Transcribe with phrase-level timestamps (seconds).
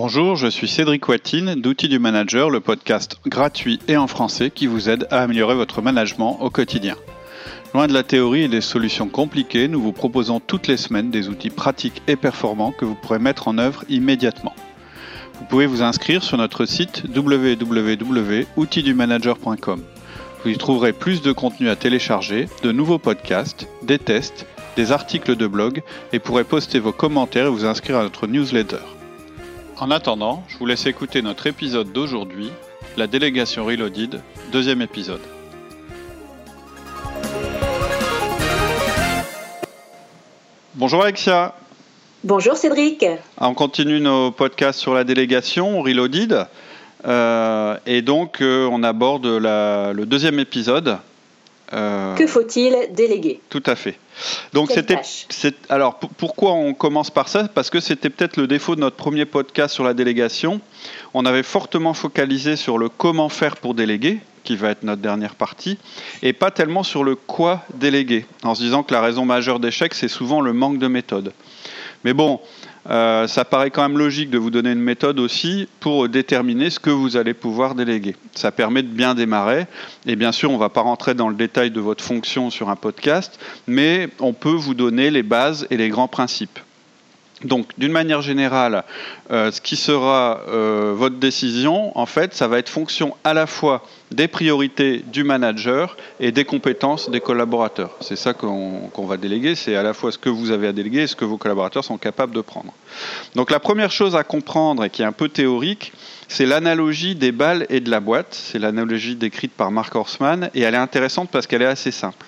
[0.00, 4.68] Bonjour, je suis Cédric Watine d'Outils du Manager, le podcast gratuit et en français qui
[4.68, 6.94] vous aide à améliorer votre management au quotidien.
[7.74, 11.28] Loin de la théorie et des solutions compliquées, nous vous proposons toutes les semaines des
[11.28, 14.54] outils pratiques et performants que vous pourrez mettre en œuvre immédiatement.
[15.40, 19.82] Vous pouvez vous inscrire sur notre site www.outildumanager.com.
[20.44, 24.46] Vous y trouverez plus de contenu à télécharger, de nouveaux podcasts, des tests,
[24.76, 28.76] des articles de blog et pourrez poster vos commentaires et vous inscrire à notre newsletter.
[29.80, 32.50] En attendant, je vous laisse écouter notre épisode d'aujourd'hui,
[32.96, 35.20] la délégation Reloaded, deuxième épisode.
[40.74, 41.54] Bonjour Alexia.
[42.24, 43.06] Bonjour Cédric.
[43.40, 46.46] On continue nos podcasts sur la délégation Reloaded.
[47.06, 50.98] Euh, et donc, euh, on aborde le deuxième épisode
[51.72, 53.40] euh, que faut-il déléguer?
[53.50, 53.98] Tout à fait.
[54.52, 57.48] Donc c'était alors pourquoi on commence par ça?
[57.48, 60.60] Parce que c'était peut-être le défaut de notre premier podcast sur la délégation.
[61.14, 65.34] On avait fortement focalisé sur le comment faire pour déléguer, qui va être notre dernière
[65.34, 65.78] partie,
[66.22, 69.94] et pas tellement sur le quoi déléguer, en se disant que la raison majeure d'échec,
[69.94, 71.32] c'est souvent le manque de méthode.
[72.04, 72.40] Mais bon,
[72.88, 76.80] euh, ça paraît quand même logique de vous donner une méthode aussi pour déterminer ce
[76.80, 78.16] que vous allez pouvoir déléguer.
[78.34, 79.66] Ça permet de bien démarrer.
[80.06, 82.68] Et bien sûr, on ne va pas rentrer dans le détail de votre fonction sur
[82.70, 86.58] un podcast, mais on peut vous donner les bases et les grands principes.
[87.44, 88.82] Donc, d'une manière générale,
[89.30, 93.46] euh, ce qui sera euh, votre décision, en fait, ça va être fonction à la
[93.46, 97.90] fois des priorités du manager et des compétences des collaborateurs.
[98.00, 101.02] C'est ça qu'on va déléguer, c'est à la fois ce que vous avez à déléguer
[101.02, 102.72] et ce que vos collaborateurs sont capables de prendre.
[103.36, 105.92] Donc, la première chose à comprendre et qui est un peu théorique,
[106.26, 108.34] c'est l'analogie des balles et de la boîte.
[108.34, 112.26] C'est l'analogie décrite par Mark Horstman et elle est intéressante parce qu'elle est assez simple.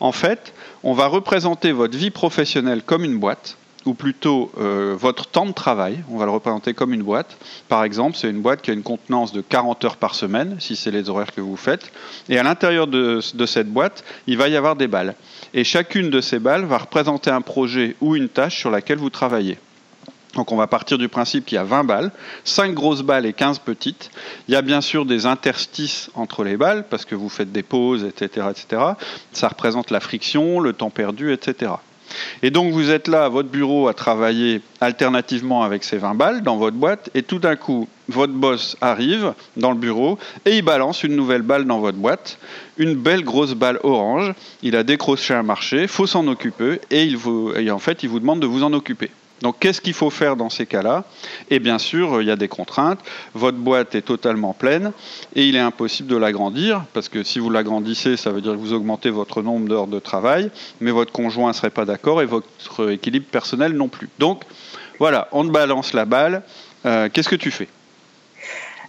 [0.00, 5.26] En fait, on va représenter votre vie professionnelle comme une boîte ou plutôt euh, votre
[5.26, 7.38] temps de travail, on va le représenter comme une boîte.
[7.68, 10.76] Par exemple, c'est une boîte qui a une contenance de 40 heures par semaine, si
[10.76, 11.90] c'est les horaires que vous faites.
[12.28, 15.14] Et à l'intérieur de, cette boîte, il va y avoir des balles.
[15.54, 19.10] Et chacune de ces balles va représenter un projet ou une tâche sur laquelle vous
[19.10, 19.58] travaillez.
[20.34, 22.12] Donc on va partir du principe qu'il y a 20 balles,
[22.44, 24.10] 5 grosses balles et 15 petites.
[24.46, 27.64] Il y a bien sûr des interstices entre les balles, parce que vous faites des
[27.64, 28.46] pauses, etc.
[28.50, 28.82] etc.
[29.32, 31.72] Ça représente la friction, le temps perdu, etc.
[32.42, 36.42] Et donc vous êtes là à votre bureau à travailler alternativement avec ces 20 balles
[36.42, 40.62] dans votre boîte, et tout d'un coup, votre boss arrive dans le bureau et il
[40.62, 42.38] balance une nouvelle balle dans votre boîte,
[42.78, 44.32] une belle grosse balle orange.
[44.62, 48.08] Il a décroché un marché, faut s'en occuper, et, il vous, et en fait, il
[48.08, 49.10] vous demande de vous en occuper.
[49.42, 51.04] Donc qu'est-ce qu'il faut faire dans ces cas-là?
[51.48, 53.00] Et bien sûr, il y a des contraintes.
[53.34, 54.92] Votre boîte est totalement pleine
[55.34, 58.58] et il est impossible de l'agrandir parce que si vous l'agrandissez, ça veut dire que
[58.58, 60.50] vous augmentez votre nombre d'heures de travail,
[60.80, 64.08] mais votre conjoint ne serait pas d'accord et votre équilibre personnel non plus.
[64.18, 64.42] Donc
[64.98, 66.42] voilà, on te balance la balle.
[66.84, 67.68] Euh, qu'est-ce que tu fais?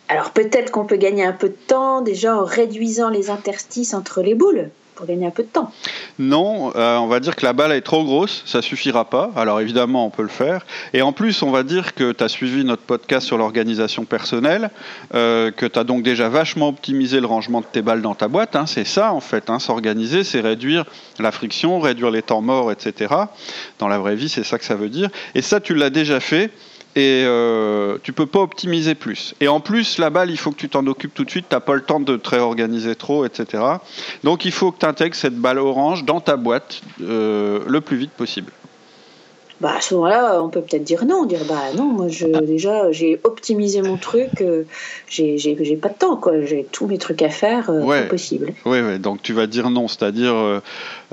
[0.09, 4.21] Alors peut-être qu'on peut gagner un peu de temps déjà en réduisant les interstices entre
[4.21, 4.69] les boules
[5.05, 5.71] gagner un peu de temps.
[6.19, 9.31] Non, euh, on va dire que la balle est trop grosse, ça suffira pas.
[9.35, 10.65] Alors évidemment, on peut le faire.
[10.93, 14.69] Et en plus, on va dire que tu as suivi notre podcast sur l'organisation personnelle,
[15.13, 18.27] euh, que tu as donc déjà vachement optimisé le rangement de tes balles dans ta
[18.27, 18.55] boîte.
[18.55, 18.65] Hein.
[18.65, 19.49] c'est ça, en fait.
[19.49, 19.59] Hein.
[19.59, 20.85] S'organiser, c'est réduire
[21.19, 23.13] la friction, réduire les temps morts, etc.
[23.79, 25.09] Dans la vraie vie, c'est ça que ça veut dire.
[25.35, 26.51] Et ça, tu l'as déjà fait
[26.95, 29.33] et euh, tu peux pas optimiser plus.
[29.39, 31.55] Et en plus, la balle, il faut que tu t'en occupes tout de suite, tu
[31.55, 33.63] n'as pas le temps de te réorganiser trop, etc.
[34.23, 37.97] Donc il faut que tu intègres cette balle orange dans ta boîte euh, le plus
[37.97, 38.51] vite possible
[39.61, 42.41] bah, à ce moment-là, on peut peut-être dire non, dire bah non, moi je, ah.
[42.41, 44.63] déjà j'ai optimisé mon truc, euh,
[45.07, 48.53] j'ai, j'ai, pas de temps, quoi, j'ai tous mes trucs à faire, euh, possible.
[48.65, 50.61] Oui, ouais, donc tu vas dire non, c'est-à-dire euh,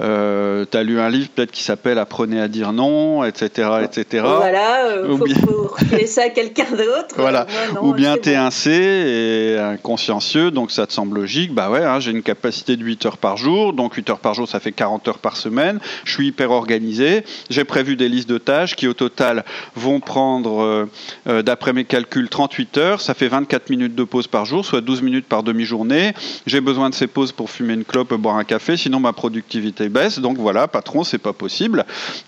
[0.01, 3.69] euh tu as lu un livre peut-être qui s'appelle Apprenez à dire non, etc.
[3.85, 4.25] etc.
[4.25, 6.07] Voilà, il faut, bien...
[6.07, 7.15] ça à quelqu'un d'autre.
[7.19, 7.47] Voilà.
[7.83, 11.69] Ou bien tu es un C et un consciencieux, donc ça te semble logique, bah
[11.71, 14.49] ouais, hein, j'ai une capacité de 8 heures par jour, donc 8 heures par jour
[14.49, 18.38] ça fait 40 heures par semaine, je suis hyper organisé, j'ai prévu des listes de
[18.77, 19.45] qui au total
[19.75, 20.91] vont prendre, euh,
[21.29, 23.01] euh, d'après mes calculs, 38 heures.
[23.01, 26.13] Ça fait 24 minutes de pause par jour, soit 12 minutes par demi-journée.
[26.47, 29.89] J'ai besoin de ces pauses pour fumer une clope, boire un café, sinon ma productivité
[29.89, 30.19] baisse.
[30.19, 31.85] Donc voilà, patron, c'est pas possible.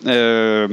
[0.06, 0.68] Euh,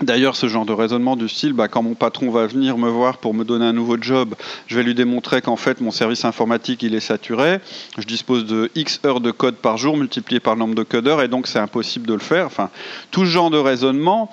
[0.00, 3.18] D'ailleurs, ce genre de raisonnement du style, bah, quand mon patron va venir me voir
[3.18, 4.36] pour me donner un nouveau job,
[4.68, 7.58] je vais lui démontrer qu'en fait mon service informatique il est saturé.
[7.98, 11.20] Je dispose de X heures de code par jour multiplié par le nombre de codeurs
[11.20, 12.46] et donc c'est impossible de le faire.
[12.46, 12.70] Enfin,
[13.10, 14.30] tout ce genre de raisonnement,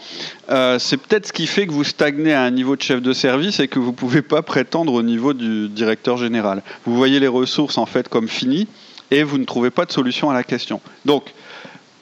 [0.52, 3.14] euh, c'est peut-être ce qui fait que vous stagnez à un niveau de chef de
[3.14, 6.62] service et que vous ne pouvez pas prétendre au niveau du directeur général.
[6.86, 8.68] Vous voyez les ressources en fait comme finies
[9.10, 10.80] et vous ne trouvez pas de solution à la question.
[11.06, 11.34] Donc,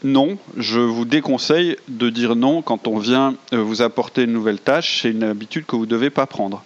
[0.03, 4.59] non, je vous déconseille de dire non quand on vient euh, vous apporter une nouvelle
[4.59, 5.01] tâche.
[5.01, 6.63] C'est une habitude que vous ne devez pas prendre.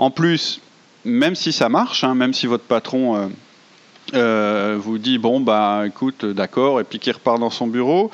[0.00, 0.60] En plus,
[1.04, 3.28] même si ça marche, hein, même si votre patron euh,
[4.14, 8.10] euh, vous dit bon bah écoute d'accord et puis qu'il repart dans son bureau,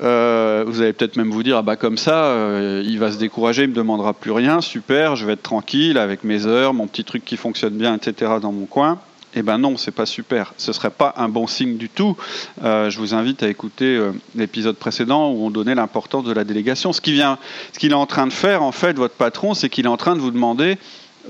[0.00, 2.34] vous allez peut-être même vous dire ah bah comme ça
[2.82, 6.24] il va se décourager, il me demandera plus rien, super, je vais être tranquille avec
[6.24, 8.32] mes heures, mon petit truc qui fonctionne bien, etc.
[8.40, 8.98] dans mon coin.
[9.34, 10.54] Eh ben non, c'est pas super.
[10.56, 12.16] Ce serait pas un bon signe du tout.
[12.62, 16.44] Euh, je vous invite à écouter euh, l'épisode précédent où on donnait l'importance de la
[16.44, 16.92] délégation.
[16.92, 17.38] Ce qu'il vient,
[17.72, 19.96] ce qu'il est en train de faire, en fait, votre patron, c'est qu'il est en
[19.96, 20.78] train de vous demander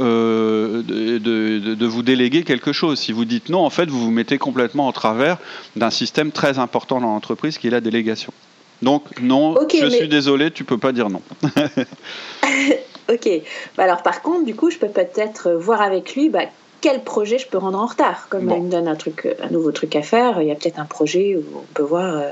[0.00, 3.00] euh, de, vous déléguer quelque chose.
[3.00, 5.38] Si vous dites non, en fait, vous vous mettez complètement en travers
[5.74, 8.32] d'un système très important dans l'entreprise qui est la délégation.
[8.80, 11.20] Donc non, je suis désolé, tu peux pas dire non.
[13.12, 13.28] ok.
[13.76, 16.28] Bah, alors par contre, du coup, je peux peut-être voir avec lui.
[16.28, 16.44] Bah,
[16.80, 18.28] quel projet je peux rendre en retard.
[18.28, 20.78] Comme il me donne un, truc, un nouveau truc à faire, il y a peut-être
[20.78, 22.30] un projet où on peut voir euh,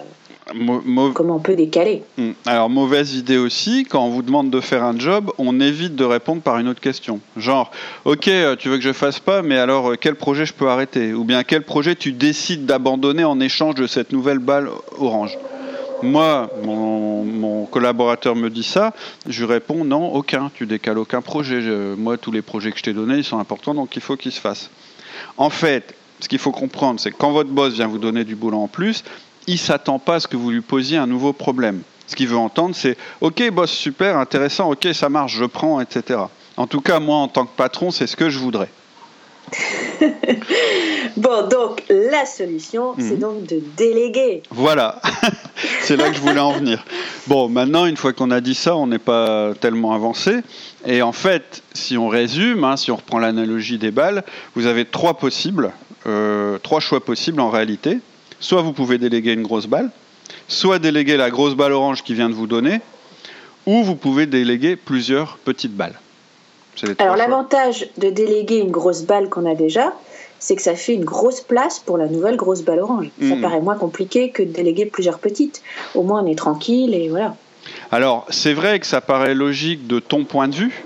[1.15, 2.03] comment on peut décaler.
[2.19, 2.33] Hmm.
[2.45, 6.05] Alors, mauvaise idée aussi, quand on vous demande de faire un job, on évite de
[6.05, 7.21] répondre par une autre question.
[7.37, 7.71] Genre,
[8.05, 10.69] ok, euh, tu veux que je fasse pas, mais alors euh, quel projet je peux
[10.69, 11.13] arrêter?
[11.13, 15.37] Ou bien quel projet tu décides d'abandonner en échange de cette nouvelle balle orange?
[16.03, 18.95] Moi, mon, collaborateur me dit ça,
[19.27, 21.61] je réponds non, aucun, tu décales aucun projet.
[21.97, 24.33] moi, tous les projets que je t'ai donnés, ils sont importants, donc il faut qu'ils
[24.33, 24.71] se fassent.
[25.37, 28.37] En fait, ce qu'il faut comprendre, c'est que quand votre boss vient vous donner du
[28.37, 29.05] boulot en plus,
[29.47, 31.83] il ne s'attend pas à ce que vous lui posiez un nouveau problème.
[32.07, 36.21] Ce qu'il veut entendre, c'est OK, boss, super, intéressant, OK, ça marche, je prends, etc.
[36.57, 38.71] En tout cas, moi, en tant que patron, c'est ce que je voudrais.
[41.17, 43.19] bon, donc la solution, c'est mhm.
[43.19, 44.43] donc de déléguer.
[44.51, 45.01] Voilà,
[45.83, 46.85] c'est là que je voulais en venir.
[47.27, 50.41] Bon, maintenant, une fois qu'on a dit ça, on n'est pas tellement avancé.
[50.85, 54.85] Et en fait, si on résume, hein, si on reprend l'analogie des balles, vous avez
[54.85, 55.73] trois possibles,
[56.07, 57.99] euh, trois choix possibles en réalité.
[58.41, 59.91] Soit vous pouvez déléguer une grosse balle,
[60.49, 62.81] soit déléguer la grosse balle orange qui vient de vous donner,
[63.65, 65.99] ou vous pouvez déléguer plusieurs petites balles.
[66.99, 69.93] Alors l'avantage de déléguer une grosse balle qu'on a déjà,
[70.39, 73.09] c'est que ça fait une grosse place pour la nouvelle grosse balle orange.
[73.21, 73.41] Ça hmm.
[73.41, 75.63] paraît moins compliqué que de déléguer plusieurs petites.
[75.95, 77.35] Au moins on est tranquille et voilà.
[77.91, 80.85] Alors c'est vrai que ça paraît logique de ton point de vue,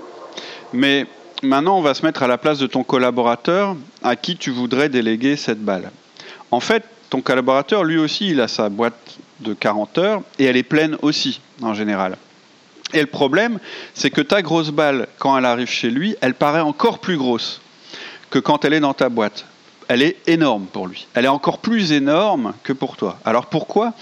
[0.73, 1.05] mais
[1.43, 4.89] maintenant on va se mettre à la place de ton collaborateur à qui tu voudrais
[4.89, 5.91] déléguer cette balle.
[6.51, 10.57] En fait, ton collaborateur, lui aussi, il a sa boîte de 40 heures et elle
[10.57, 12.17] est pleine aussi en général.
[12.93, 13.59] Et le problème,
[13.93, 17.61] c'est que ta grosse balle, quand elle arrive chez lui, elle paraît encore plus grosse
[18.29, 19.45] que quand elle est dans ta boîte.
[19.87, 21.05] Elle est énorme pour lui.
[21.15, 23.19] Elle est encore plus énorme que pour toi.
[23.25, 23.93] Alors pourquoi?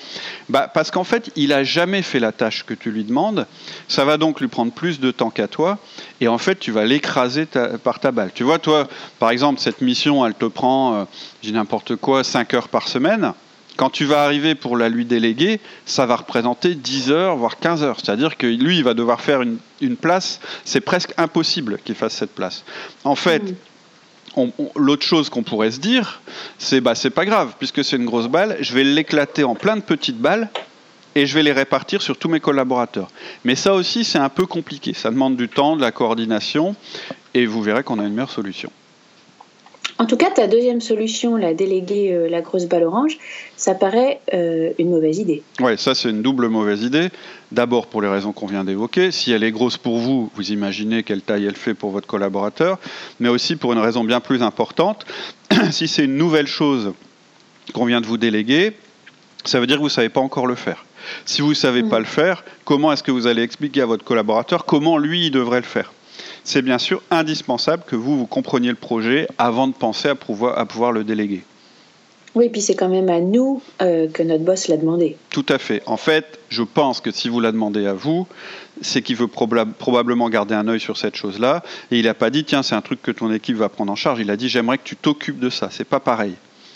[0.47, 3.47] Bah Parce qu'en fait, il n'a jamais fait la tâche que tu lui demandes.
[3.87, 5.79] Ça va donc lui prendre plus de temps qu'à toi.
[6.21, 7.47] Et en fait, tu vas l'écraser
[7.83, 8.29] par ta balle.
[8.35, 8.87] Tu vois, toi,
[9.17, 11.03] par exemple, cette mission, elle te prend, euh,
[11.41, 13.33] j'ai n'importe quoi, 5 heures par semaine.
[13.79, 17.81] Quand tu vas arriver pour la lui déléguer, ça va représenter 10 heures, voire 15
[17.81, 17.95] heures.
[18.03, 20.41] C'est-à-dire que lui, il va devoir faire une, place.
[20.65, 22.65] C'est presque impossible qu'il fasse cette place.
[23.05, 23.41] En fait,
[24.35, 24.51] mm.
[24.75, 26.19] l'autre chose qu'on pourrait se dire,
[26.57, 29.77] c'est bah c'est pas grave, puisque c'est une grosse balle, je vais l'éclater en plein
[29.77, 30.49] de petites balles
[31.15, 33.07] et je vais les répartir sur tous mes collaborateurs.
[33.45, 34.93] Mais ça aussi, c'est un peu compliqué.
[34.93, 36.75] Ça demande du temps, de la coordination,
[37.33, 38.73] et vous verrez qu'on a une meilleure solution.
[39.99, 43.17] En tout cas, ta deuxième solution, la déléguer euh, la grosse balle orange,
[43.57, 45.43] ça paraît euh, une mauvaise idée.
[45.59, 47.09] Oui, ça c'est une double mauvaise idée.
[47.51, 49.11] D'abord pour les raisons qu'on vient d'évoquer.
[49.11, 52.79] Si elle est grosse pour vous, vous imaginez quelle taille elle fait pour votre collaborateur,
[53.19, 55.05] mais aussi pour une raison bien plus importante.
[55.71, 56.93] si c'est une nouvelle chose
[57.73, 58.71] qu'on vient de vous déléguer,
[59.43, 60.85] ça veut dire que vous ne savez pas encore le faire.
[61.25, 62.03] Si vous ne savez pas mm.
[62.03, 65.59] le faire, comment est-ce que vous allez expliquer à votre collaborateur comment lui il devrait
[65.59, 65.91] le faire?
[66.49, 70.57] C'est bien sûr indispensable que vous, vous compreniez le projet avant de penser à pouvoir,
[70.57, 71.43] à pouvoir le déléguer.
[72.33, 75.15] Oui, puis c'est quand même à nous euh, que notre boss l'a demandé.
[75.29, 75.83] Tout à fait.
[75.85, 78.25] En fait, je pense que si vous l'a demandé à vous,
[78.81, 81.61] c'est qu'il veut probablement garder un œil sur cette chose-là.
[81.91, 83.95] Et il n'a pas dit, tiens, c'est un truc que ton équipe va prendre en
[83.95, 84.19] charge.
[84.19, 85.69] Il a dit, j'aimerais que tu t'occupes de ça.
[85.71, 86.33] C'est pas pareil.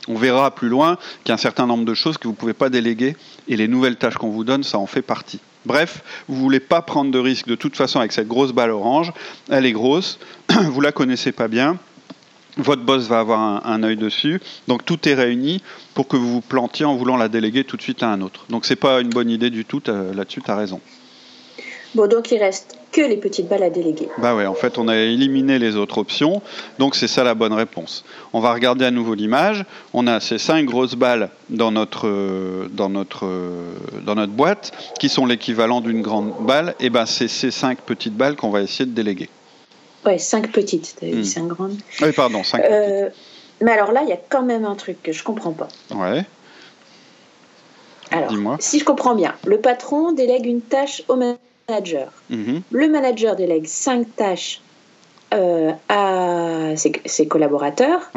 [0.08, 2.38] On verra plus loin qu'il y a un certain nombre de choses que vous ne
[2.38, 3.16] pouvez pas déléguer.
[3.48, 5.40] Et les nouvelles tâches qu'on vous donne, ça en fait partie.
[5.66, 8.72] Bref, vous ne voulez pas prendre de risque de toute façon avec cette grosse balle
[8.72, 9.14] orange.
[9.50, 11.78] Elle est grosse, vous la connaissez pas bien.
[12.58, 14.40] Votre boss va avoir un, œil dessus.
[14.68, 15.64] Donc tout est réuni
[15.96, 18.46] pour que vous vous plantiez en voulant la déléguer tout de suite à un autre.
[18.50, 19.82] Donc c'est pas une bonne idée du tout.
[19.88, 20.80] Là-dessus, tu as raison.
[21.96, 24.08] Bon, donc il reste que les petites balles à déléguer.
[24.18, 26.42] Bah ouais, en fait, on a éliminé les autres options,
[26.80, 28.04] donc c'est ça la bonne réponse.
[28.34, 29.66] On va regarder à nouveau l'image.
[29.94, 33.28] On a ces cinq grosses balles dans notre, dans notre,
[34.06, 36.76] dans notre boîte, qui sont l'équivalent d'une grande balle.
[36.80, 39.30] Et ben, c'est ces cinq petites balles qu'on va essayer de déléguer.
[40.06, 41.24] Ouais, cinq petites, tu hmm.
[41.24, 41.78] cinq grandes.
[42.02, 43.10] Oui, pardon, cinq euh,
[43.62, 45.68] Mais alors là, il y a quand même un truc que je comprends pas.
[45.92, 46.26] Ouais.
[48.30, 48.58] dis-moi.
[48.60, 51.40] Si je comprends bien, le patron délègue une tâche au manager.
[51.70, 52.62] Mhm.
[52.72, 54.62] Le manager délègue cinq tâches
[55.34, 58.12] euh, à ses, collaborateurs.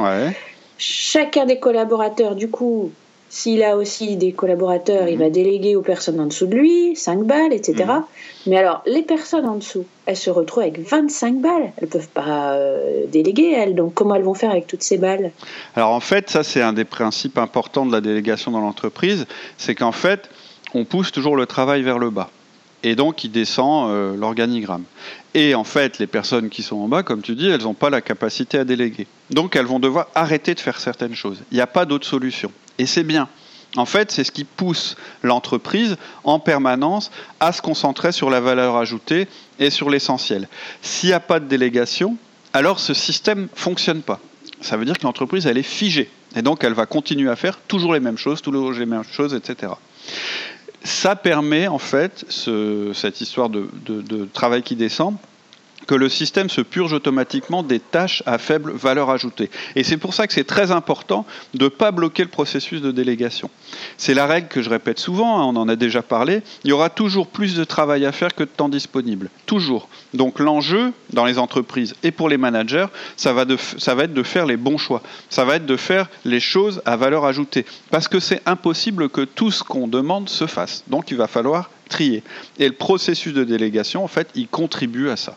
[0.78, 2.90] Chacun des collaborateurs, du coup,
[3.30, 5.24] s'il a aussi des collaborateurs, il mhm.
[5.24, 7.84] va déléguer aux personnes en dessous de lui, 5 balles, etc.
[7.84, 8.02] Mhm.
[8.48, 11.72] Mais alors, les personnes en dessous, elles se retrouvent avec 25 balles.
[11.78, 13.74] Elles ne peuvent pas euh, déléguer, elles.
[13.74, 15.30] Donc, comment elles vont faire avec toutes ces balles?
[15.74, 19.26] Alors, en fait, ça, c'est un des principes importants de la délégation dans l'entreprise.
[19.56, 20.28] C'est qu'en fait,
[20.74, 22.30] on pousse toujours le travail vers le bas
[22.82, 24.84] et donc il descend euh, l'organigramme.
[25.34, 27.90] Et en fait, les personnes qui sont en bas, comme tu dis, elles n'ont pas
[27.90, 29.06] la capacité à déléguer.
[29.30, 31.42] Donc elles vont devoir arrêter de faire certaines choses.
[31.50, 32.50] Il n'y a pas d'autre solution.
[32.78, 33.28] Et c'est bien.
[33.76, 38.76] En fait, c'est ce qui pousse l'entreprise en permanence à se concentrer sur la valeur
[38.76, 39.28] ajoutée
[39.58, 40.48] et sur l'essentiel.
[40.80, 42.16] S'il n'y a pas de délégation,
[42.52, 44.20] alors ce système ne fonctionne pas.
[44.62, 46.08] Ça veut dire que l'entreprise, elle est figée.
[46.34, 49.34] Et donc, elle va continuer à faire toujours les mêmes choses, toujours les mêmes choses,
[49.34, 49.72] etc
[50.84, 55.16] ça permet en fait, cette histoire de, travail qui descend,
[55.86, 59.50] que le système se purge automatiquement des tâches à faible valeur ajoutée.
[59.74, 62.90] Et c'est pour ça que c'est très important de ne pas bloquer le processus de
[62.90, 63.50] délégation.
[63.96, 66.72] C'est la règle que je répète souvent, hein, on en a déjà parlé, il y
[66.72, 69.30] aura toujours plus de travail à faire que de temps disponible.
[69.46, 69.88] Toujours.
[70.14, 73.44] Donc l'enjeu dans les entreprises et pour les managers, ça va,
[73.78, 75.02] ça va être de faire les bons choix.
[75.30, 77.64] Ça va être de faire les choses à valeur ajoutée.
[77.90, 80.84] Parce que c'est impossible que tout ce qu'on demande se fasse.
[80.88, 82.22] Donc il va falloir trier.
[82.58, 85.36] Et le processus de délégation, en fait, il contribue à ça.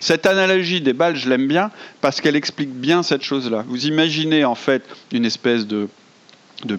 [0.00, 3.64] Cette analogie des balles, je l'aime bien parce qu'elle explique bien cette chose-là.
[3.68, 5.88] Vous imaginez en fait une espèce de,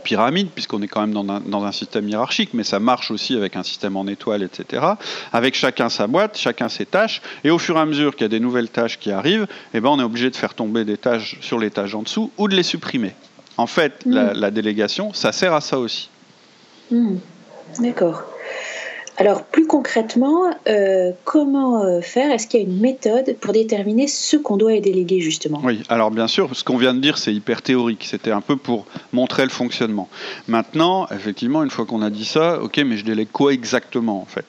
[0.04, 3.62] pyramide, puisqu'on est quand même dans un, système hiérarchique, mais ça marche aussi avec un
[3.62, 4.84] système en étoile, etc.,
[5.32, 8.26] avec chacun sa boîte, chacun ses tâches, et au fur et à mesure qu'il y
[8.26, 10.98] a des nouvelles tâches qui arrivent, eh ben, on est obligé de faire tomber des
[10.98, 13.14] tâches sur les tâches en dessous ou de les supprimer.
[13.58, 14.54] En fait, la, mm.
[14.54, 16.10] délégation, ça sert à ça aussi.
[16.90, 17.18] Mm.
[17.80, 18.24] D'accord.
[19.18, 22.32] Alors plus concrètement, euh, comment euh, faire?
[22.32, 25.62] Est-ce qu'il y a une méthode pour déterminer ce qu'on doit déléguer justement?
[25.64, 28.06] Oui, alors bien sûr, ce qu'on vient de dire, c'est hyper théorique.
[28.10, 30.10] C'était un peu pour montrer le fonctionnement.
[30.48, 34.26] Maintenant, effectivement, une fois qu'on a dit ça, ok, mais je délègue quoi exactement en
[34.26, 34.46] fait?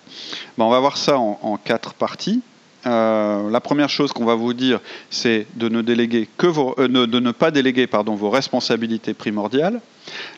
[0.59, 2.43] Ben, On va voir ça en, quatre parties.
[2.87, 6.47] Euh, la première chose qu'on va vous dire, c'est de ne déléguer que
[6.87, 9.81] de ne pas déléguer vos responsabilités primordiales.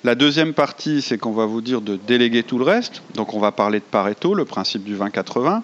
[0.02, 3.02] La deuxième partie, c'est qu'on va vous dire de déléguer tout le reste.
[3.14, 5.60] Donc on va parler de Pareto, le principe du 20-80.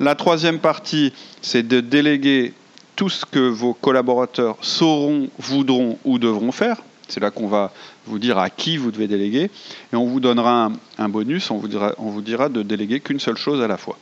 [0.00, 2.52] La troisième partie, c'est de déléguer
[2.96, 6.78] tout ce que vos collaborateurs sauront, voudront ou devront faire.
[7.06, 7.72] C'est là qu'on va
[8.06, 9.50] vous dire à qui vous devez déléguer.
[9.92, 13.68] Et on vous donnera un, bonus, on vous dira de déléguer qu'une seule chose à
[13.68, 13.98] la fois.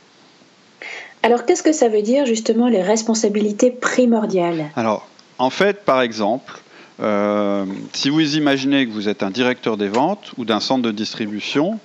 [1.23, 4.65] Alors qu'est-ce que ça veut dire justement les responsabilités primordiales?
[4.75, 5.07] Alors
[5.39, 6.61] en fait, par exemple,
[7.01, 10.91] euh, si vous imaginez que vous êtes un directeur des ventes ou d'un centre de
[10.91, 11.79] distribution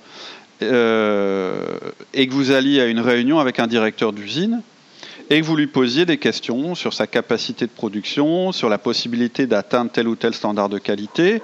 [0.61, 1.65] euh,
[2.13, 4.61] et que vous alliez à une réunion avec un directeur d'usine
[5.29, 9.47] et que vous lui posiez des questions sur sa capacité de production, sur la possibilité
[9.47, 11.41] d'atteindre tel ou tel standard de qualité,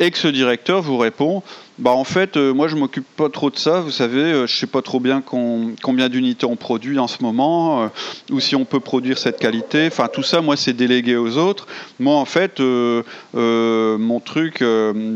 [0.00, 1.42] et que ce directeur vous répond
[1.78, 3.80] bah en fait, euh, moi je m'occupe pas trop de ça.
[3.80, 7.84] Vous savez, euh, je sais pas trop bien combien d'unités on produit en ce moment,
[7.84, 7.88] euh,
[8.32, 9.86] ou si on peut produire cette qualité.
[9.86, 11.68] Enfin, tout ça, moi, c'est délégué aux autres.
[12.00, 14.64] Moi, en fait, mon truc,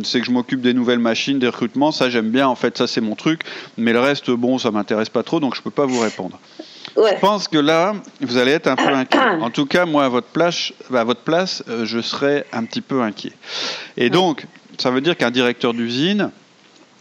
[0.04, 1.90] c'est que je m'occupe des nouvelles machines, des recrutements.
[1.90, 2.46] Ça, j'aime bien.
[2.46, 3.42] En fait, ça, c'est mon truc.
[3.76, 6.38] Mais le reste, bon, ça m'intéresse pas trop, donc je peux pas vous répondre.
[6.96, 9.18] Je pense que là, vous allez être un peu inquiet.
[9.40, 13.02] En tout cas, moi, à votre place, à votre place je serais un petit peu
[13.02, 13.32] inquiet.
[13.96, 14.46] Et donc,
[14.78, 16.30] ça veut dire qu'un directeur d'usine,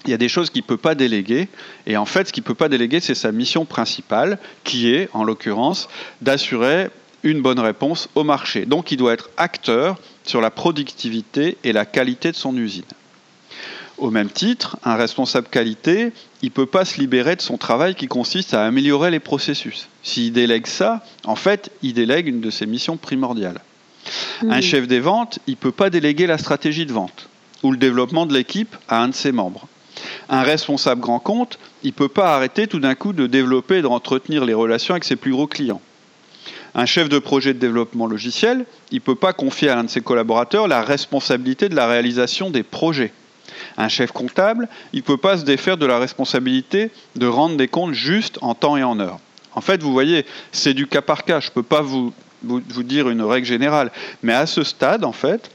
[0.06, 1.48] il y a des choses qu'il ne peut pas déléguer.
[1.86, 5.10] Et en fait, ce qu'il ne peut pas déléguer, c'est sa mission principale, qui est,
[5.14, 5.90] en l'occurrence,
[6.22, 6.90] d'assurer
[7.24, 8.66] une bonne réponse au marché.
[8.66, 12.84] Donc il doit être acteur sur la productivité et la qualité de son usine.
[14.02, 17.96] Au même titre, un responsable qualité, il ne peut pas se libérer de son travail
[17.96, 19.88] qui consiste à améliorer les processus.
[20.04, 23.62] S'il délègue ça, en fait, il délègue une de ses missions primordiales.
[24.50, 27.30] Un chef des ventes, il ne peut pas déléguer la stratégie de vente
[27.64, 29.68] ou le développement de l'équipe à un de ses membres
[30.30, 33.82] un responsable grand compte, il ne peut pas arrêter tout d'un coup de développer et
[33.82, 35.82] d'entretenir les relations avec ses plus gros clients.
[36.74, 39.90] Un chef de projet de développement logiciel, il ne peut pas confier à l'un de
[39.90, 43.12] ses collaborateurs la responsabilité de la réalisation des projets.
[43.82, 47.68] Un chef comptable, il ne peut pas se défaire de la responsabilité de rendre des
[47.68, 49.18] comptes justes en temps et en heure.
[49.56, 51.40] En fait, vous voyez, c'est du cas par cas.
[51.40, 53.92] Je ne peux pas vous, vous, vous dire une règle générale.
[54.22, 55.50] Mais à ce stade, en fait,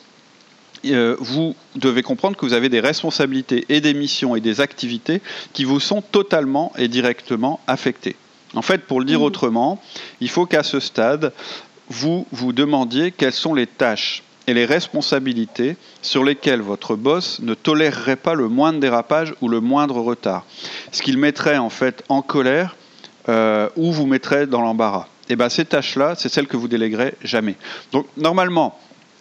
[0.87, 5.23] euh, vous devez comprendre que vous avez des responsabilités et des missions et des activités
[5.53, 8.17] qui vous sont totalement et directement affectées.
[8.55, 9.25] En fait, pour le dire mmh.
[9.25, 9.81] autrement,
[10.21, 11.33] il faut qu'à ce stade,
[11.89, 17.55] vous vous demandiez quelles sont les tâches et les responsabilités sur lesquelles votre boss ne
[17.55, 20.45] tolérerait pas le moindre dérapage ou le moindre retard.
[20.93, 22.77] Ce qu'il mettrait en fait en colère
[23.29, 25.09] euh, ou vous mettrait dans l'embarras.
[25.29, 27.57] Et eh bien ces tâches-là, c'est celles que vous déléguerez jamais.
[27.91, 28.79] Donc normalement,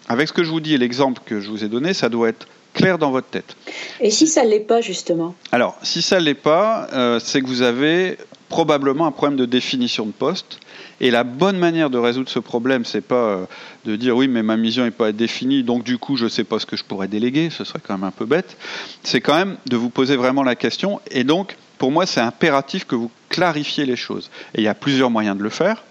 [0.08, 2.30] avec ce que je vous dis et l'exemple que je vous ai donné, ça doit
[2.30, 3.56] être clair dans votre tête.
[4.00, 5.34] Et si ça ne l'est pas, justement?
[5.52, 8.18] Alors, si ça ne l'est pas, euh, c'est que vous avez
[8.50, 10.60] probablement un problème de définition de poste.
[11.02, 13.46] Et la bonne manière de résoudre ce problème, c'est pas euh,
[13.86, 16.44] de dire oui, mais ma mission n'est pas définie, donc du coup, je ne sais
[16.44, 18.58] pas ce que je pourrais déléguer, ce serait quand même un peu bête.
[19.04, 21.02] C'est quand même de vous poser vraiment la question.
[21.12, 24.30] Et donc, pour moi, c'est impératif que vous clarifiez les choses.
[24.54, 25.84] Et il y a plusieurs moyens de le faire.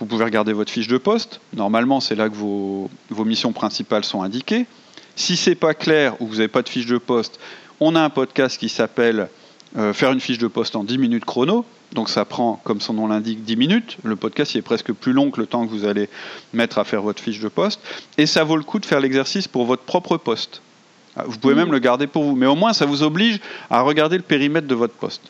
[0.00, 1.40] Vous pouvez regarder votre fiche de poste.
[1.54, 4.66] Normalement, c'est là que vos, missions principales sont indiquées.
[5.16, 7.38] Si c'est pas clair ou vous n'avez pas de fiche de poste,
[7.80, 9.28] on a un podcast qui s'appelle
[9.76, 11.66] euh, Faire une fiche de poste en 10 minutes chrono.
[11.92, 13.96] Donc ça prend, comme son nom l'indique, 10 minutes.
[14.02, 16.08] Le podcast est presque plus long que le temps que vous allez
[16.52, 17.80] mettre à faire votre fiche de poste.
[18.18, 20.60] Et ça vaut le coup de faire l'exercice pour votre propre poste.
[21.16, 22.36] Ah, vous pouvez même le garder pour vous.
[22.36, 23.40] Mais au moins, ça vous oblige
[23.70, 25.22] à regarder le périmètre de votre poste.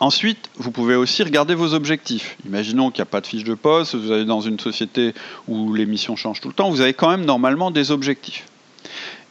[0.00, 2.36] Ensuite, vous pouvez aussi regarder vos objectifs.
[2.46, 5.14] Imaginons qu'il n'y a pas de fiche de poste, vous allez dans une société
[5.46, 8.46] où les missions changent tout le temps, vous avez quand même normalement des objectifs.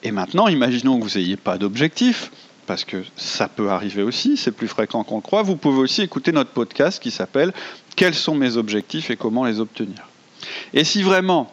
[0.04, 2.32] Et maintenant, imaginons que vous n'ayez pas d'objectif,
[2.72, 5.44] parce que ça peut arriver aussi, c'est plus fréquent qu'on le croit.
[5.44, 7.52] Vous pouvez aussi écouter notre podcast qui s'appelle
[7.98, 10.08] Quels sont mes objectifs et comment les obtenir?
[10.74, 11.52] Et si vraiment,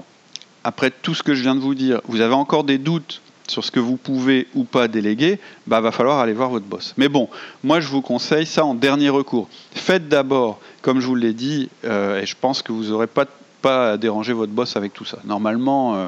[0.63, 3.65] après tout ce que je viens de vous dire, vous avez encore des doutes sur
[3.65, 6.95] ce que vous pouvez ou pas déléguer, bah va falloir aller voir votre boss.
[6.97, 7.29] Mais bon,
[7.65, 9.49] moi je vous conseille ça en dernier recours.
[9.73, 13.27] Faites d'abord, comme je vous l'ai dit, euh, et je pense que vous n'aurez pas,
[13.61, 15.19] pas à déranger votre boss avec tout ça.
[15.25, 16.07] Normalement, euh,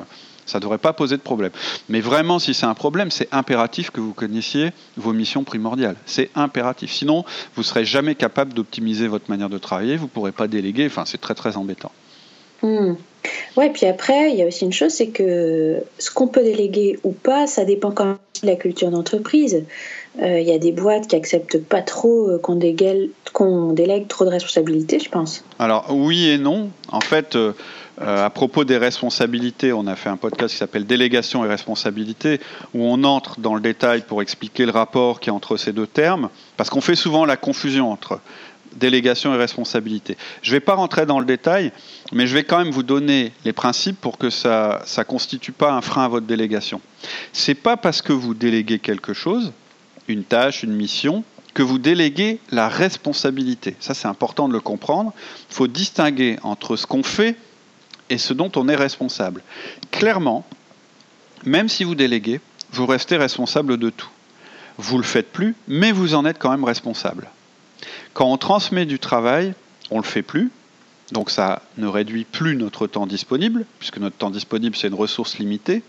[0.50, 1.52] ça ne devrait pas poser de problème.
[1.88, 5.96] Mais vraiment, si c'est un problème, c'est impératif que vous connaissiez vos missions primordiales.
[6.06, 6.92] C'est impératif.
[6.92, 10.48] Sinon, vous ne serez jamais capable d'optimiser votre manière de travailler, vous ne pourrez pas
[10.48, 11.92] déléguer, enfin, c'est très très embêtant.
[12.62, 12.94] Hmm.
[13.56, 16.98] Ouais, puis après, il y a aussi une chose, c'est que ce qu'on peut déléguer
[17.04, 19.64] ou pas, ça dépend quand même de la culture d'entreprise.
[20.20, 24.30] Euh, il y a des boîtes qui acceptent pas trop euh, qu'on délègue, trop de
[24.30, 25.44] responsabilités, je pense.
[25.58, 26.70] Alors oui et non.
[26.90, 27.52] En fait, euh,
[28.00, 32.40] euh, à propos des responsabilités, on a fait un podcast qui s'appelle Délégation et responsabilité,
[32.72, 35.86] où on entre dans le détail pour expliquer le rapport qui est entre ces deux
[35.86, 38.20] termes, parce qu'on fait souvent la confusion entre
[38.74, 40.16] délégation et responsabilité.
[40.42, 41.72] Je ne vais pas rentrer dans le détail,
[42.12, 45.72] mais je vais quand même vous donner les principes pour que ça ne constitue pas
[45.72, 46.80] un frein à votre délégation.
[47.32, 49.52] Ce n'est pas parce que vous déléguez quelque chose,
[50.08, 53.76] une tâche, une mission, que vous déléguez la responsabilité.
[53.80, 55.12] Ça, c'est important de le comprendre.
[55.50, 57.36] Il faut distinguer entre ce qu'on fait
[58.10, 59.42] et ce dont on est responsable.
[59.90, 60.44] Clairement,
[61.44, 62.40] même si vous déléguez,
[62.72, 64.10] vous restez responsable de tout.
[64.76, 67.30] Vous ne le faites plus, mais vous en êtes quand même responsable.
[68.12, 69.54] Quand on transmet du travail,
[69.90, 70.50] on ne le fait plus,
[71.12, 75.38] donc ça ne réduit plus notre temps disponible, puisque notre temps disponible c'est une ressource
[75.38, 75.82] limitée,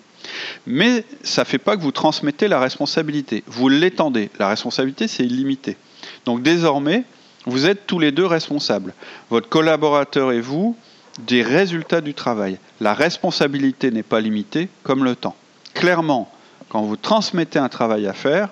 [0.67, 4.29] mais ça ne fait pas que vous transmettez la responsabilité, vous l'étendez.
[4.39, 5.77] La responsabilité c'est illimité.
[6.25, 7.03] Donc désormais,
[7.45, 8.93] vous êtes tous les deux responsables.
[9.29, 10.75] Votre collaborateur et vous,
[11.19, 12.57] des résultats du travail.
[12.79, 15.35] La responsabilité n'est pas limitée comme le temps.
[15.73, 16.31] Clairement,
[16.69, 18.49] quand vous transmettez un travail à faire,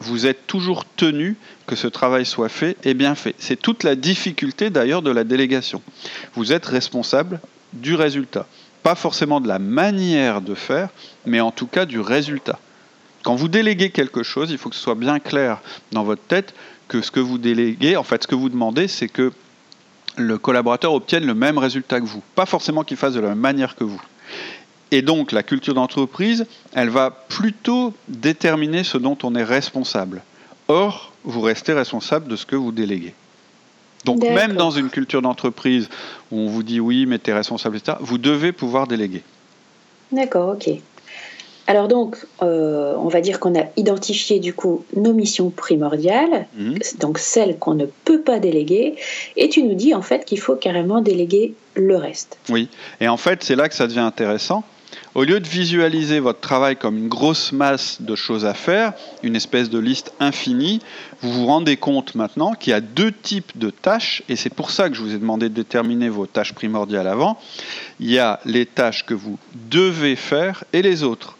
[0.00, 3.34] vous êtes toujours tenu que ce travail soit fait et bien fait.
[3.38, 5.82] C'est toute la difficulté d'ailleurs de la délégation.
[6.34, 7.40] Vous êtes responsable
[7.72, 8.46] du résultat.
[8.82, 10.90] Pas forcément de la manière de faire,
[11.24, 12.58] mais en tout cas du résultat.
[13.24, 16.54] Quand vous déléguez quelque chose, il faut que ce soit bien clair dans votre tête
[16.86, 19.32] que ce que vous déléguez, en fait ce que vous demandez, c'est que
[20.16, 22.22] le collaborateur obtienne le même résultat que vous.
[22.34, 24.00] Pas forcément qu'il fasse de la même manière que vous.
[24.90, 30.22] Et donc la culture d'entreprise, elle va plutôt déterminer ce dont on est responsable.
[30.68, 33.14] Or, vous restez responsable de ce que vous déléguez.
[34.04, 35.88] Donc même dans une culture d'entreprise
[36.30, 39.22] où on vous dit oui, mais tu es responsable, etc., vous devez pouvoir déléguer.
[40.12, 40.70] D'accord, ok.
[41.66, 46.78] Alors donc, euh, on va dire qu'on a identifié du coup nos missions primordiales, mhm.
[47.00, 48.94] donc celles qu'on ne peut pas déléguer,
[49.36, 52.38] et tu nous dis en fait qu'il faut carrément déléguer le reste.
[52.50, 52.68] Oui,
[53.00, 54.64] et en fait c'est là que ça devient intéressant.
[55.16, 59.34] Au lieu de visualiser votre travail comme une grosse masse de choses à faire, une
[59.34, 60.80] espèce de liste infinie,
[61.22, 64.70] vous vous rendez compte maintenant qu'il y a deux types de tâches, et c'est pour
[64.70, 67.38] ça que je vous ai demandé de déterminer vos tâches primordiales avant.
[67.98, 69.38] Il y a les tâches que vous
[69.70, 71.35] devez faire et les autres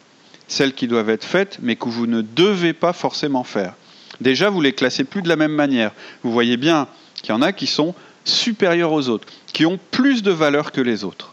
[0.49, 3.75] celles qui doivent être faites, mais que vous ne devez pas forcément faire.
[4.21, 5.93] Déjà, vous les classez plus de la même manière.
[6.23, 6.89] Vous voyez bien
[7.23, 10.81] qu'il y en a qui sont supérieures aux autres, qui ont plus de valeur que
[10.81, 11.33] les autres.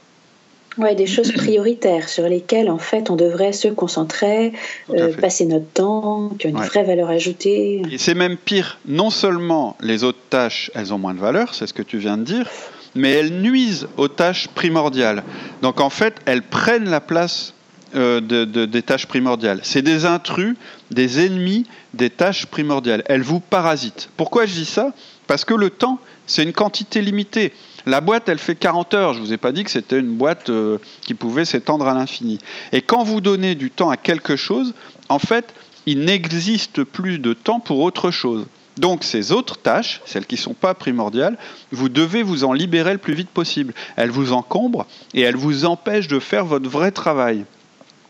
[0.77, 4.53] Oui, des choses prioritaires sur lesquelles en fait on devrait se concentrer,
[4.89, 7.83] euh, passer notre temps, qui ont une vraie valeur ajoutée.
[7.91, 8.79] Et c'est même pire.
[8.87, 12.17] Non seulement les autres tâches, elles ont moins de valeur, c'est ce que tu viens
[12.17, 12.49] de dire,
[12.95, 15.23] mais elles nuisent aux tâches primordiales.
[15.61, 17.53] Donc en fait, elles prennent la place
[17.95, 19.59] euh, des tâches primordiales.
[19.63, 20.55] C'est des intrus,
[20.91, 23.03] des ennemis des tâches primordiales.
[23.05, 24.09] Elles vous parasitent.
[24.17, 24.93] Pourquoi je dis ça?
[25.27, 27.53] Parce que le temps, c'est une quantité limitée.
[27.85, 29.13] La boîte, elle fait 40 heures.
[29.13, 31.93] Je ne vous ai pas dit que c'était une boîte euh, qui pouvait s'étendre à
[31.93, 32.39] l'infini.
[32.71, 34.73] Et quand vous donnez du temps à quelque chose,
[35.09, 35.53] en fait,
[35.85, 38.45] il n'existe plus de temps pour autre chose.
[38.77, 41.37] Donc ces autres tâches, celles qui ne sont pas primordiales,
[41.71, 43.73] vous devez vous en libérer le plus vite possible.
[43.97, 47.45] Elles vous encombrent et elles vous empêchent de faire votre vrai travail.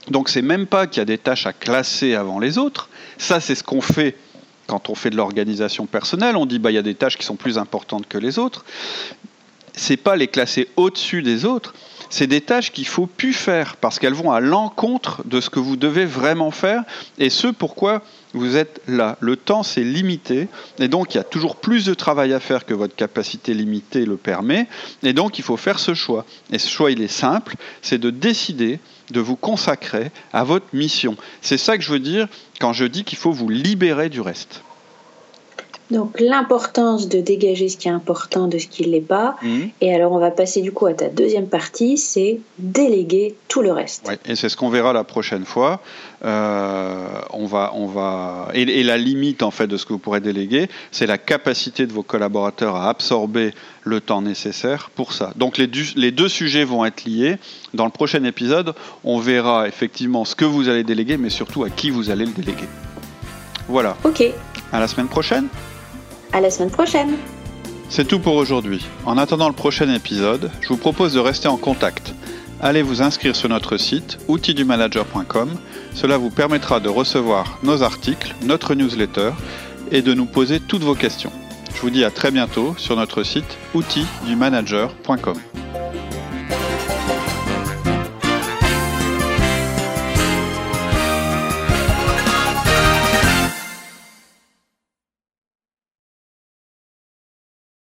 [0.09, 2.89] Donc c'est même pas qu'il y a des tâches à classer avant les autres.
[3.17, 4.15] Ça, c'est ce qu'on fait
[4.67, 6.35] quand on fait de l'organisation personnelle.
[6.35, 8.65] On dit bah il y a des tâches qui sont plus importantes que les autres.
[9.75, 11.73] C'est pas les classer au-dessus des autres.
[12.09, 15.59] C'est des tâches qu'il faut plus faire parce qu'elles vont à l'encontre de ce que
[15.59, 16.83] vous devez vraiment faire
[17.17, 19.17] et ce pourquoi vous êtes là.
[19.19, 20.47] Le temps, c'est limité,
[20.79, 24.05] et donc il y a toujours plus de travail à faire que votre capacité limitée
[24.05, 24.67] le permet,
[25.01, 26.25] et donc il faut faire ce choix.
[26.51, 28.79] Et ce choix, il est simple, c'est de décider
[29.11, 31.15] de vous consacrer à votre mission.
[31.41, 32.27] C'est ça que je veux dire
[32.59, 34.63] quand je dis qu'il faut vous libérer du reste.
[35.91, 39.35] Donc l'importance de dégager ce qui est important de ce qui ne l'est pas.
[39.41, 39.69] Mhm.
[39.81, 43.71] Et alors on va passer du coup à ta deuxième partie, c'est déléguer tout le
[43.71, 44.09] reste.
[44.25, 45.81] Et c'est ce qu'on verra la prochaine fois.
[46.23, 50.21] Euh, on va, on va, et, la limite en fait de ce que vous pourrez
[50.21, 55.33] déléguer, c'est la capacité de vos collaborateurs à absorber le temps nécessaire pour ça.
[55.35, 57.35] Donc les, les deux sujets vont être liés.
[57.73, 61.69] Dans le prochain épisode, on verra effectivement ce que vous allez déléguer, mais surtout à
[61.69, 62.67] qui vous allez le déléguer.
[63.67, 63.97] Voilà.
[64.03, 64.23] Ok.
[64.71, 65.47] À la semaine prochaine.
[66.33, 67.15] À la semaine prochaine.
[67.89, 68.85] C'est tout pour aujourd'hui.
[69.05, 72.13] En attendant le prochain épisode, je vous propose de rester en contact.
[72.59, 75.49] Allez vous inscrire sur notre site outildumanager.com
[75.93, 79.31] cela vous permettra de recevoir nos articles, notre newsletter
[79.91, 81.31] et de nous poser toutes vos questions.
[81.75, 85.37] Je vous dis à très bientôt sur notre site outildumanager.com.